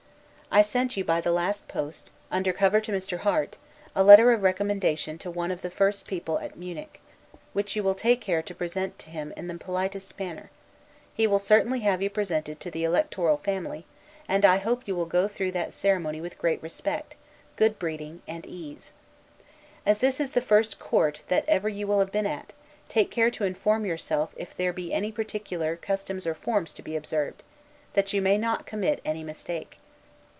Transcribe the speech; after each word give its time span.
I 0.53 0.63
sent 0.63 0.97
you 0.97 1.05
by 1.05 1.21
the 1.21 1.31
last 1.31 1.69
post, 1.69 2.11
under 2.29 2.51
cover 2.51 2.81
to 2.81 2.91
Mr. 2.91 3.19
Harte, 3.19 3.57
a 3.95 4.03
letter 4.03 4.33
of 4.33 4.43
recommendation 4.43 5.17
to 5.19 5.31
one 5.31 5.49
of 5.49 5.61
the 5.61 5.69
first 5.69 6.05
people 6.05 6.39
at 6.39 6.57
Munich; 6.57 6.99
which 7.53 7.73
you 7.77 7.83
will 7.83 7.95
take 7.95 8.19
care 8.19 8.41
to 8.41 8.53
present 8.53 8.99
to 8.99 9.09
him 9.09 9.31
in 9.37 9.47
the 9.47 9.57
politest 9.57 10.19
manner; 10.19 10.51
he 11.13 11.25
will 11.25 11.39
certainly 11.39 11.79
have 11.79 12.01
you 12.01 12.09
presented 12.09 12.59
to 12.59 12.69
the 12.69 12.83
electoral 12.83 13.37
family; 13.37 13.85
and 14.27 14.43
I 14.43 14.57
hope 14.57 14.89
you 14.89 14.93
will 14.93 15.05
go 15.05 15.29
through 15.29 15.53
that 15.53 15.71
ceremony 15.71 16.19
with 16.19 16.37
great 16.37 16.61
respect, 16.61 17.15
good 17.55 17.79
breeding, 17.79 18.21
and 18.27 18.45
ease. 18.45 18.91
As 19.85 19.99
this 19.99 20.19
is 20.19 20.33
the 20.33 20.41
first 20.41 20.79
court 20.79 21.21
that 21.29 21.45
ever 21.47 21.69
you 21.69 21.87
will 21.87 21.99
have 22.01 22.11
been 22.11 22.27
at, 22.27 22.51
take 22.89 23.09
care 23.09 23.31
to 23.31 23.45
inform 23.45 23.85
yourself 23.85 24.33
if 24.35 24.53
there 24.53 24.73
be 24.73 24.91
any 24.91 25.13
particular, 25.13 25.77
customs 25.77 26.27
or 26.27 26.35
forms 26.35 26.73
to 26.73 26.81
be 26.81 26.97
observed, 26.97 27.41
that 27.93 28.11
you 28.11 28.21
may 28.21 28.37
not 28.37 28.65
commit 28.65 28.99
any 29.05 29.23
mistake. 29.23 29.77